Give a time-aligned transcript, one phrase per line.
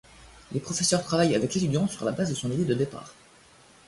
[0.51, 3.13] Les professeurs travaillent avec l’étudiant sur la base de son idée de départ.